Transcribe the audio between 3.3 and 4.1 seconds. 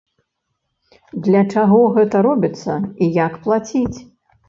плаціць?